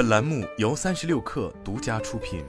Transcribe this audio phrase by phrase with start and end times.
[0.00, 2.42] 本栏目由三十六氪独家出品。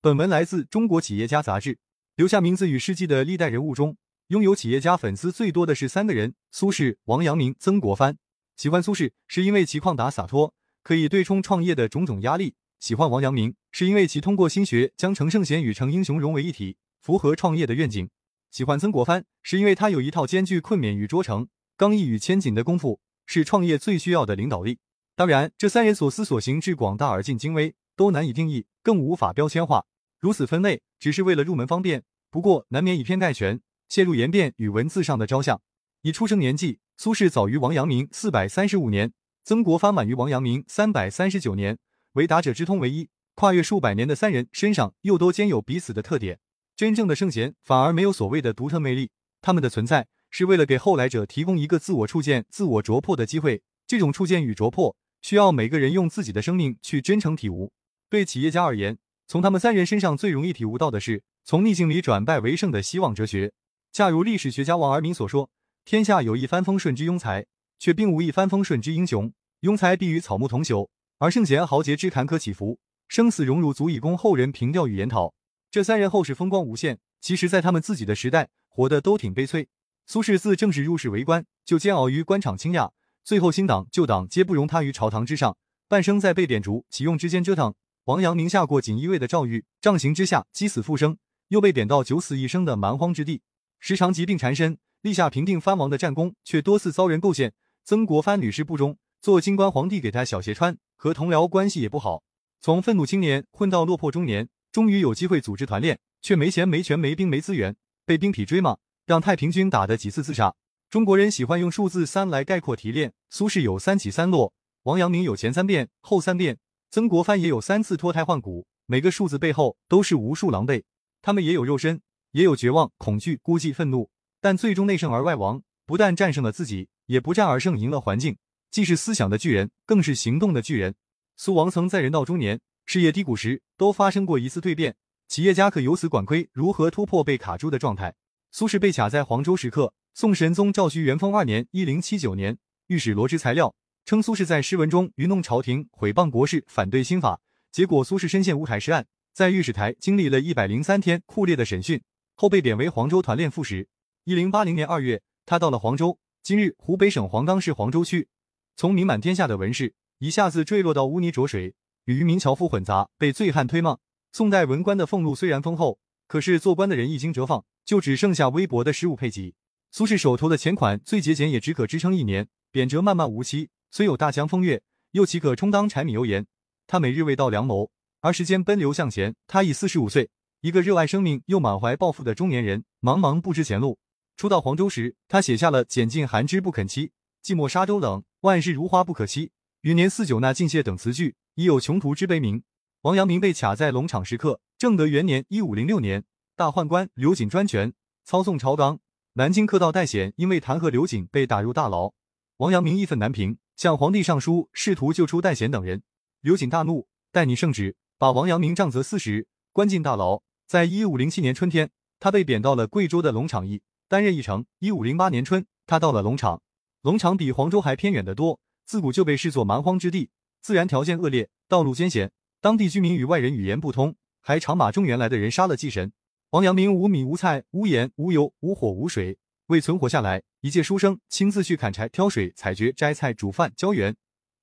[0.00, 1.78] 本文来自《中国企业家》杂志。
[2.16, 3.98] 留下名字与事迹的历代人物中，
[4.28, 8.16] 拥有企业家粉丝最多的是三个人：苏轼、王阳明、曾国藩。
[8.56, 18.08] 喜欢苏轼是因为其旷达洒脱，可以对冲创业的种种压力；喜欢王阳明是因为其通过心学将成圣贤与成英雄融为一体，符合创业的愿景。
[18.50, 21.48] 喜欢曾国藩，是因为他有一套兼具困勉与卓成、
[21.82, 24.78] 刚毅与谦谨的功夫，是创业最需要的领导力。
[25.16, 29.84] 当然，这三人所思所行之广大而尽精微，都难以定义，更无法标签化。
[30.20, 32.04] 如此分类，只是为了入门方便。
[32.30, 35.60] 不过，难免以偏概全，陷入言辩与文字上的招向。
[36.02, 39.12] 以出生年纪，苏轼早于王阳明四百三十五年，
[39.42, 41.76] 曾国藩晚于王阳明三百三十九年，
[42.12, 46.38] 为达者之通为一，跨越数百年的三人身上，又都兼有彼此的特点。
[46.76, 49.10] 真正的圣贤反而没有所谓的独特魅力，
[49.40, 53.62] 他们的存在是为了给后来者提供一个自我触见、自我琢破的机会。
[53.86, 57.70] 这种触见与琢破，需要每个人用自己的生命去真诚体悟。
[58.08, 63.52] 对企业家而言，从他们三人身上最容易体悟到的是从逆境里转败为胜的希望哲学。
[63.92, 65.50] 恰如历史学家王尔明所说
[65.84, 67.44] ：“天下有一帆风顺之庸才，
[67.78, 69.30] 却并无一帆风顺之英雄。
[69.60, 75.34] 庸才必与草木同朽，而圣贤豪杰之坎坷起伏、生死荣辱，足以供后人凭吊与研讨。”
[75.70, 79.68] 这三人后世风光无限，其实，在他们自己的时代，活得都挺悲催。
[80.06, 82.92] 苏轼自正式入仕为官，就煎熬于官场倾轧，
[83.24, 85.56] 最后新党旧党皆不容他于朝堂之上，
[85.88, 87.74] 半生在被贬逐启用之间折腾。
[88.04, 91.16] 王阳明下过锦衣卫的诏狱，杖刑之下击死复生，
[91.48, 93.42] 又被贬到九死一生的蛮荒之地，
[93.78, 97.52] 时常疾病缠身，立下平定藩王的战功，却多次遭人构陷。
[97.84, 102.22] 曾国藩屡试不忠，做京官皇帝给他小鞋穿，和同僚关系也不好，
[102.60, 104.48] 从愤怒青年混到落魄中年。
[104.72, 108.78] 终于有机会组织团练，却没钱、没权、没兵、没资源，被兵痞追骂，
[109.12, 110.54] 让太平军打的几次自杀。
[110.88, 113.12] 中国人喜欢用数字三来概括提炼。
[113.28, 116.56] 苏轼有三起三落，王阳明有前三变、后三变，
[116.90, 118.66] 曾国藩也有三次脱胎换骨。
[118.86, 120.82] 每个数字背后都是无数狼狈。
[121.20, 122.00] 他们也有肉身，
[122.30, 124.08] 也有绝望、恐惧、孤寂、愤怒，
[124.40, 128.38] 但最终内胜而外亡，不但战胜了自己，也不战而胜，赢了环境。
[128.70, 130.94] 既是思想的巨人，更是行动的巨人。
[131.36, 132.58] 苏王曾在人到中年。
[132.86, 134.96] 事业低谷时，都发生过一次蜕变。
[135.28, 138.14] 企业家可由此管窥如何突破被卡住的状态。
[138.54, 139.94] 苏轼被卡在黄州时刻。
[140.12, 142.58] 宋神宗赵顼元丰二年（一零七九年），
[142.88, 143.74] 御史罗织材料，
[144.04, 147.40] 称苏轼在诗文中愚弄朝廷，毁谤国事，反对新法。
[147.70, 152.02] 结果苏轼深陷乌台诗案，在御史台经历了一百零三天酷烈的审讯，
[152.34, 153.88] 后被贬为黄州团练副使。
[154.24, 158.28] 一零八零年二月，他到了黄州（今日湖北省黄冈市黄州区），
[158.76, 161.74] 从名满天下的文士，一下子坠落到污泥浊水。
[162.04, 163.96] 与渔民樵夫混杂，被醉汉推骂。
[164.30, 165.98] 宋代文官的俸禄虽然丰厚，
[166.28, 169.54] 可是做官的人一经折放，就只剩下微薄的十五配给。
[169.90, 172.48] 苏轼手头的钱款最节俭，也只可支撑一年。
[172.70, 176.46] 贬谪漫漫无期，虽有大江风月，又岂可充当柴米油盐？
[176.86, 179.34] 他每日未到良谋，而时间奔流向前。
[179.46, 180.30] 他已四十五岁，
[180.62, 183.98] 一个热爱生命又满怀抱负的中年人，茫茫不知前路。
[184.36, 187.10] 初到黄州时，他写下了“拣尽寒枝不肯栖，
[187.44, 189.50] 寂寞沙洲冷，万事如花不可栖，
[189.82, 191.34] 余年似酒那尽谢”等词句。
[191.54, 192.62] 已有穷途之悲鸣。
[193.02, 194.62] 王阳明被卡在龙场时刻。
[194.78, 196.24] 正德元年（一五零六年），
[196.54, 199.00] 大宦官刘瑾专权，操纵朝纲。
[199.34, 202.12] 南京客道戴显因为弹劾刘瑾被打入大牢。
[202.58, 206.02] 王阳明义愤难平，向皇帝上书，试图救出戴显等人。
[206.42, 210.42] 刘瑾大怒，代拟圣旨，把王阳明杖责四十，关进大牢。
[210.66, 214.66] 在一五零七年春天，他被贬到了贵州的龙场驿，担任驿丞。
[214.78, 216.60] 一五零八年春，他到了龙场。
[217.00, 220.28] 龙场比黄州还偏远得多，自古就被视作蛮荒之地。
[220.60, 222.30] 自然条件恶劣，道路艰险，
[222.60, 226.12] 当地居民与外人语言不通，还常把中原来的人杀了祭神。
[226.52, 234.14] 王阳明无米无菜无盐无油无火无水，为存活下来，一介书生亲自去砍柴、挑水、采蕨、摘菜、煮饭、浇园。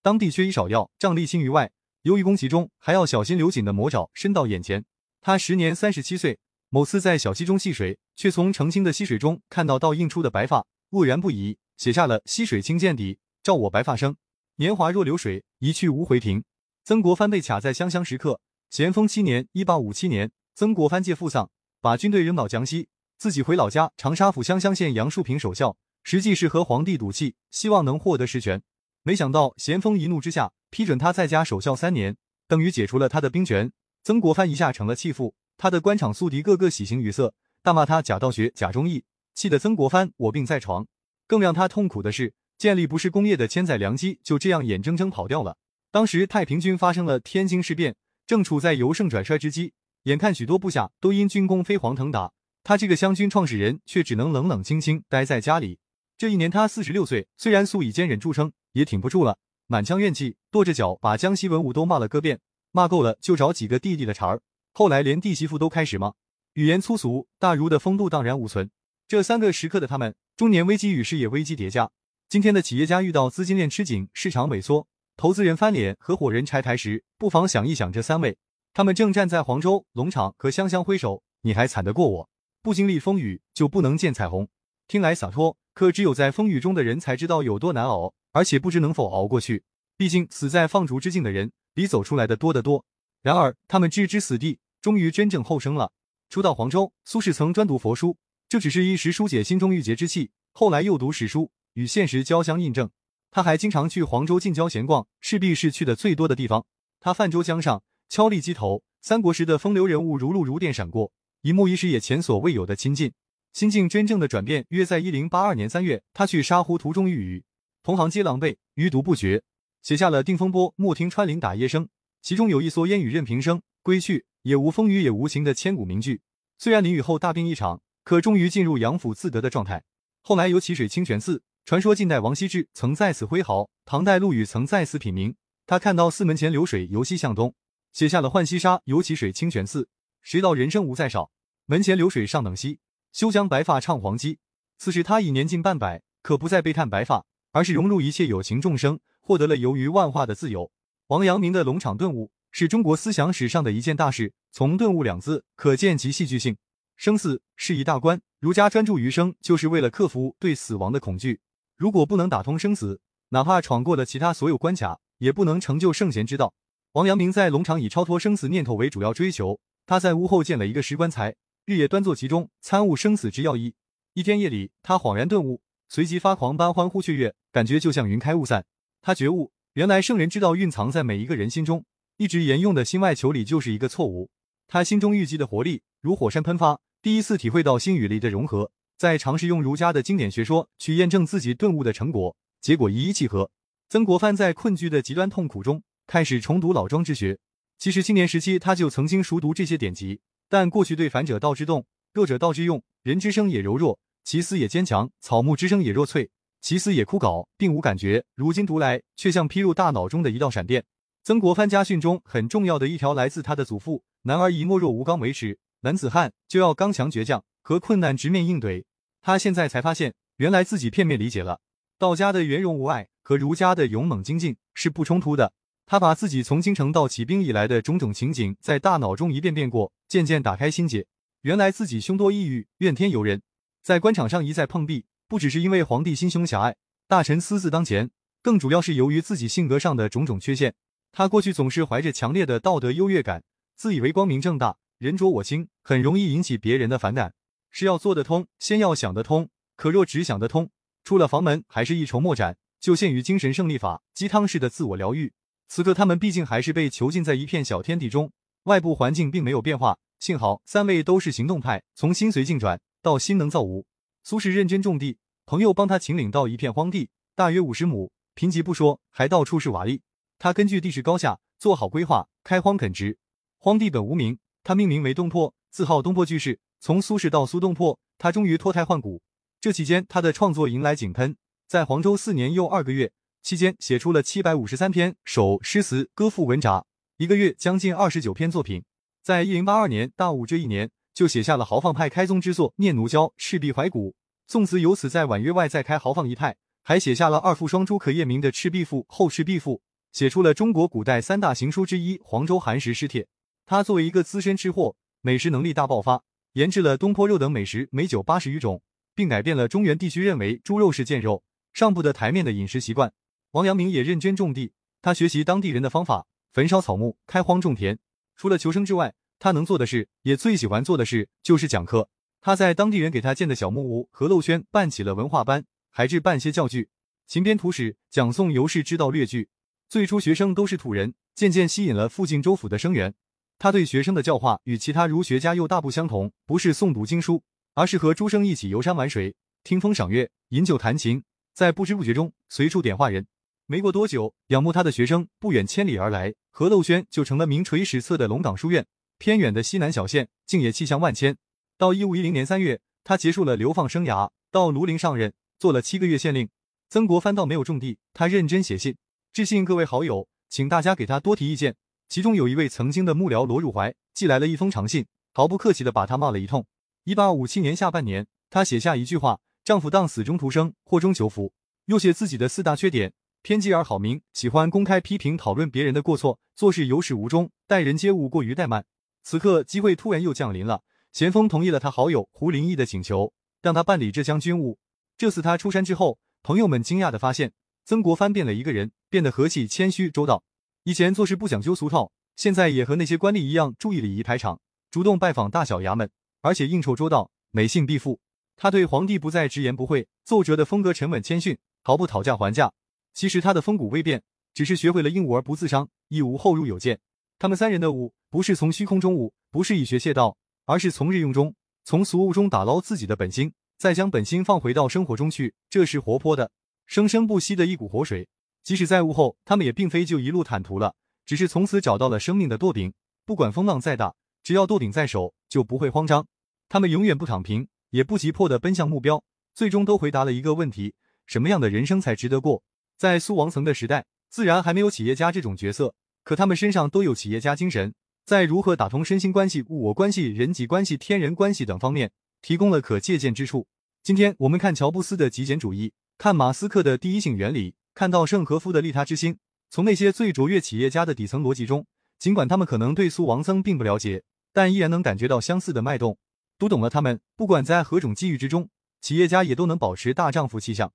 [0.04, 1.72] 当地缺医少药，瘴疠侵于外，
[2.04, 4.86] 由于攻其中，还要小心刘瑾的魔爪伸到眼前。
[5.20, 6.38] 他时年三十七岁，
[6.70, 14.16] 某次在小溪中戏水，却从澄清的溪水中看到倒映出的白发，愕然不已，写下了“溪水清见底，照我白发生”。
[14.58, 16.44] 年华若流水，一去无回庭。
[16.84, 18.40] 曾国藩被卡在湘乡时刻。
[18.70, 21.50] 咸丰七年（一八五七年），曾国藩借父丧，
[21.82, 28.62] 把军队扔到江西，自己回老家长沙府湘乡县杨树坪守孝，实际是和皇帝赌气，希望能获得实权。
[29.04, 32.18] 没想到咸丰一怒之下，批准他在家守孝三年，
[32.48, 33.72] 等于解除了他的兵权。
[34.04, 37.34] 曾国藩一下成了弃妇，他的官场宿敌个个喜形于色，
[37.64, 39.04] 大骂他假道学、假忠义，
[39.34, 40.86] 气得曾国藩卧病在床。
[41.28, 42.34] 更让他痛苦的是。
[42.58, 45.58] 建立不是工业的千载良机就这样眼睁睁跑掉了。
[45.92, 47.96] 当时太平军发生了天津事变，
[48.28, 49.72] 正处在由盛转衰之机，
[50.04, 52.32] 眼看许多部下都因军功飞黄腾达，
[52.64, 55.80] 他这个湘军创始人却只能冷冷清清待在家里。
[56.18, 59.38] 这一年他四十六岁，虽然素以坚忍著称，也挺不住了，
[59.68, 62.40] 满腔怨气，跺着脚把江西文武都骂了个遍，
[62.72, 64.42] 骂够了就找几个弟弟的茬儿。
[64.72, 66.14] 后来连弟媳妇都开始骂，
[66.54, 68.70] 语言粗俗，大儒的风度荡然无存。
[69.08, 71.90] 这三个时刻的他们，中年危机与事业危机叠加。
[72.30, 74.88] 今天的企业家遇到资金链吃紧、市场萎缩、
[75.18, 78.38] 投资人翻脸、合伙人拆台时，不妨想一想这三位。
[78.74, 82.30] 他们正站在黄州龙场，和香香挥手：“你还惨得过我？
[82.62, 84.48] 不经历风雨，就不能见彩虹。”
[84.88, 89.64] 听来洒脱，可只有在风雨中的人才知道有多难熬，而且不知能否熬过去。
[89.98, 92.86] 毕竟死在放逐之境的人，比走出来的多得多。
[93.22, 95.92] 然而，他们置之死地，终于真正后生了。
[96.30, 98.18] 初到黄州，苏轼曾专读佛书，
[98.48, 100.32] 这只是一时疏解心中郁结之气。
[100.54, 101.52] 后来又读史书。
[101.74, 102.90] 与现实交相印证，
[103.32, 106.66] 他还经常去黄州近郊闲逛，势必是去的最多的地方。
[107.00, 111.12] 他泛舟江上，敲立机头，三国时的风流人物如露如电闪过，
[111.44, 113.14] 一幕一时也前所未有的亲近。
[113.54, 117.44] 心境真正的转变，约在一零八二年三月，他去沙湖途中遇雨，
[117.84, 119.44] 同行皆狼狈，余独不绝，
[119.84, 121.86] 写下了《定风波》《莫听穿林打叶声》，
[122.24, 126.22] 其中有一蓑烟雨任平生，归去也无风雨也无晴的千古名句。
[126.58, 129.84] 虽然淋雨后大病一场，可终于进入养府自得的状态。
[130.22, 131.44] 后来有起水清泉寺。
[131.66, 135.36] 传说晋代王羲之曾在此挥毫，唐代陆羽曾在此品茗。
[135.68, 137.54] 他看到寺门前流水由西向东，
[137.92, 139.84] 写下了《浣溪沙·游其水清泉寺》。
[140.22, 141.32] 谁道人生无再少，
[141.66, 142.80] 门前流水尚等稀。
[143.12, 144.40] 休将白发唱黄鸡。
[144.78, 150.72] 此时他已年近半百，可不再悲叹白发，而是融入一切有情众生，获得了游于万化的自由。
[151.08, 156.58] 王阳明的龙场顿悟是中国思想史上的一件大事，从顿悟两字可见其戏剧性。
[156.96, 161.40] 生死是一大关，儒家专注余生，就是为了克服对死亡的恐惧。
[161.78, 166.54] 如果不能打通生死，哪怕闯过了其他所有关卡，也不能成就圣贤之道。
[166.94, 169.60] 王阳明在龙场以超脱生死念头为主要追求。
[169.86, 173.76] 他在屋后建了一个石棺材，日夜端坐其中，参悟生死之要义。
[174.16, 178.66] 一天夜里，他恍然顿悟，随即发狂般欢呼雀跃，感觉就像云开雾散。
[179.04, 181.86] 他觉悟，原来圣人之道蕴藏在每一个人心中，
[182.18, 184.32] 一直沿用的心外求理就是一个错误。
[184.68, 188.72] 他心中郁积的活力如火山喷发，第一次体会到心与力的融合。
[188.98, 193.52] 在尝试用儒家的经典学说去验证自己顿悟的成果，结果一一契合。
[193.90, 197.38] 曾国藩在困居的极端痛苦中开始重读老庄之学。
[197.78, 200.20] 其实青年时期他就曾经熟读这些典籍，
[200.50, 208.26] 但过去对反者道之动，弱者道之用，人之生也柔弱，其思也坚强，草木之声也弱脆，其思也枯槁，并无感觉。
[208.34, 210.84] 如今读来，却像劈入大脑中的一道闪电。
[211.24, 218.84] 曾国藩家训中很重要的一条来自他的祖父：男儿以懦弱无刚为耻，男子汉就要刚强倔强，和困难直面应对。
[219.22, 221.62] 他现在才发现，原来自己片面理解了
[222.00, 225.54] 道家的圆融无碍和儒家的勇猛精进是不冲突的。
[225.92, 231.08] 他把自己从京城到起兵以来的种种情景在大脑中一遍遍过，渐渐打开心结。
[231.42, 233.42] 原来自己凶多抑郁，怨天尤人，
[233.82, 236.76] 在官场上一再碰壁，不只是因为皇帝心胸狭隘，
[237.08, 238.12] 大臣私自当前，
[238.44, 240.76] 更主要是由于自己性格上的种种缺陷。
[241.12, 243.44] 他过去总是怀着强烈的道德优越感，
[243.76, 247.34] 自以为光明正大，人浊我清，很容易引起别人的反感。
[247.72, 249.50] 是要做得通，先要想得通。
[249.76, 250.70] 可若只想得通，
[251.04, 255.34] 出了房门还是一筹莫展，就陷于精神胜利法鸡汤式的自我疗愈。
[255.70, 258.32] 此刻他们毕竟还是被囚禁在一片小天地中，
[258.64, 260.00] 外部环境并没有变化。
[260.20, 263.86] 幸好三位都是行动派，从心随境转到心能造物。
[264.24, 270.02] 苏轼认真种地，朋友帮他请领到一片荒地，大约五十亩，贫瘠不说，还到处是瓦砾。
[270.40, 273.20] 他根据地势高下做好规划，开荒垦殖。
[273.60, 276.60] 荒地本无名，他命名为东坡，自号东坡居士。
[276.80, 279.22] 从苏轼到苏东坡，他终于脱胎换骨。
[279.62, 281.38] 这期间，他的创作迎来井喷。
[281.68, 286.86] 在黄州四年又二个月期间，写出了七百五十三篇首诗词歌赋文札，
[287.18, 288.84] 一个月将近二十九篇作品。
[289.24, 294.12] 在一零八二年大武这一年，就写下了豪放派开宗之作《念奴娇·赤壁怀古》，
[294.46, 296.58] 宋词由此在婉约外再开豪放一派。
[296.84, 299.78] 还写下了二赋双出可验明的《赤壁赋》《后赤壁赋》，
[300.12, 303.24] 写出了中国古代三大行书之一《黄州寒食诗帖》。
[303.66, 306.24] 他作为一个资深吃货，美食能力大爆发。
[306.54, 308.82] 研制了东坡肉等美食美酒八十余种，
[309.16, 311.44] 并改变了中原地区认为猪肉是贱肉
[311.74, 313.12] 上不得台面的饮食习惯。
[313.52, 317.98] 王阳明也认真种地，他学习当地人的方法，焚烧草木，开荒种田。
[318.36, 322.10] 除了求生之外，他能做的事，也最喜欢做的事就是讲课。
[322.42, 326.90] 他在当地人给他建的小木屋和陋轩办起了文化班，还制办些教具，
[327.26, 329.50] 勤编图史，讲诵游氏之道略句。
[329.88, 333.16] 最初学生都是土人，渐渐吸引了附近州府的生源。
[333.58, 337.42] 他对学生的教化与其他儒学家又大不相同，不是诵读经书，
[337.74, 341.24] 而是和诸生一起游山玩水、听风赏月、饮酒弹琴，
[341.56, 343.26] 在不知不觉中随处点化人。
[343.72, 348.88] 没过多久，仰慕他的学生不远千里而来，何陋轩就成了名垂史册的龙岗书院。
[349.20, 351.38] 偏远的西南小县，竟也气象万千。
[351.78, 356.50] 到一五一零年三月，他结束了流放生涯，到庐陵上任，做了七个月县令。
[356.90, 358.98] 曾国藩倒没有种地，他认真写信
[359.32, 361.76] 致信各位好友，请大家给他多提意见。
[362.08, 366.66] 其中有一位曾经的幕僚罗汝怀寄来了一封长信，毫不客气的把他骂了一通。
[367.04, 371.54] 一八五七年下半年，他写下一句话：“丈夫当死中图生，祸中求福。”
[371.86, 378.86] 又写自己的四大缺点：偏激而好名，喜欢公开批评讨论别人的过错，做事有始无终，待人接物过于怠慢。
[379.24, 384.78] 此刻机会突然又降临了，咸丰同意了他好友胡林翼的请求，让他办理浙江军务。
[385.18, 386.20] 这次他出山之后。
[386.42, 387.52] 朋友们惊讶的发现，
[387.84, 390.42] 曾国藩变了一个人，变得和气、谦虚、周到。
[390.86, 396.10] 以前做事不讲究俗套，现在也和那些官吏一样注意礼仪排场，主动拜访大小衙门，
[396.42, 398.22] 而且应酬周到，每信必复。
[398.56, 402.72] 他对皇帝不再直言不讳，奏折的风格沉稳谦逊，毫不讨价还价。
[403.20, 404.24] 其实他的风骨未变，
[404.54, 407.02] 只是学会了应物而不自伤，亦无后入有见。
[407.38, 413.52] 他们三人的悟，不是从虚空中悟，不是以学谢道，而是从日用中，从俗物中打捞自己的本心。
[413.78, 416.50] 再将本心放回到生活中去，这是活泼的、
[416.86, 418.26] 生生不息的一股活水。
[418.64, 420.96] 即使在悟后，他们也并非就一路坦途了，
[421.26, 422.94] 只是从此找到了生命的舵柄。
[423.26, 426.26] 不管风浪再大，只要舵柄在手，就不会慌张。
[426.70, 429.22] 他们永远不躺平，也不急迫的奔向目标，
[429.54, 430.94] 最终都回答了一个问题：
[431.26, 432.64] 什么样的人生才值得过？
[433.00, 437.94] 在苏王层的时代，自然还没有企业家这种角色，可他们身上都有企业家精神，
[438.26, 442.12] 在如何打通身心关系、物我关系、人际关系、天人关系等方面。
[442.42, 443.68] 提供了可借鉴之处。
[444.04, 449.38] 今天我们看乔布斯的极简主义，看马斯克的第一性原理，看到盛和夫的利他之心。
[449.70, 451.86] 从那些最卓越企业家的底层逻辑中，
[452.18, 456.18] 尽管他们可能对苏王僧并不了解，但依然能感觉到相似的脉动。
[456.58, 460.92] 读懂了他们，不管在何种机遇之中，企业家也都能保持大丈夫气象。